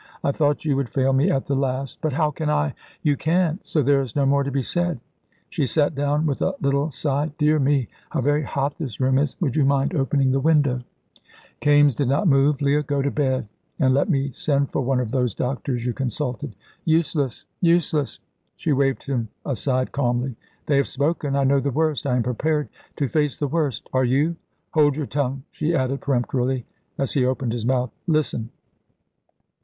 "I 0.23 0.31
thought 0.31 0.65
you 0.65 0.75
would 0.77 0.89
fail 0.89 1.13
me 1.13 1.29
at 1.29 1.45
the 1.45 1.55
last." 1.55 2.01
"But 2.01 2.13
how 2.13 2.31
can 2.31 2.49
I?" 2.49 2.73
"You 3.03 3.15
can't, 3.15 3.63
so 3.63 3.83
there's 3.83 4.15
no 4.15 4.25
more 4.25 4.41
to 4.43 4.49
be 4.49 4.63
said." 4.63 4.99
She 5.47 5.67
sat 5.67 5.93
down 5.93 6.25
with 6.25 6.41
a 6.41 6.55
little 6.59 6.89
sigh. 6.89 7.29
"Dear 7.37 7.59
me, 7.59 7.87
how 8.09 8.21
very 8.21 8.41
hot 8.41 8.75
this 8.79 8.99
room 8.99 9.19
is! 9.19 9.39
Would 9.41 9.55
you 9.55 9.63
mind 9.63 9.93
opening 9.93 10.31
the 10.31 10.39
window?" 10.39 10.81
Kaimes 11.61 11.93
did 11.93 12.07
not 12.07 12.27
move. 12.27 12.63
"Leah, 12.63 12.81
go 12.81 13.03
to 13.03 13.11
bed, 13.11 13.47
and 13.77 13.93
let 13.93 14.09
me 14.09 14.31
send 14.31 14.71
for 14.71 14.81
one 14.81 14.99
of 14.99 15.11
those 15.11 15.35
doctors 15.35 15.85
you 15.85 15.93
consulted." 15.93 16.55
"Useless! 16.83 17.45
useless!" 17.61 18.19
She 18.55 18.71
waved 18.73 19.03
him 19.03 19.27
aside 19.45 19.91
calmly. 19.91 20.35
"They 20.65 20.77
have 20.77 20.87
spoken. 20.87 21.35
I 21.35 21.43
know 21.43 21.59
the 21.59 21.69
worst; 21.69 22.07
I 22.07 22.15
am 22.15 22.23
prepared 22.23 22.69
to 22.95 23.07
face 23.07 23.37
the 23.37 23.47
worst. 23.47 23.87
Are 23.93 24.03
you? 24.03 24.35
Hold 24.71 24.95
your 24.95 25.05
tongue," 25.05 25.43
she 25.51 25.75
added 25.75 26.01
peremptorily, 26.01 26.65
as 26.97 27.11
he 27.13 27.23
opened 27.23 27.51
his 27.53 27.67
mouth. 27.67 27.91
"Listen!" 28.07 28.49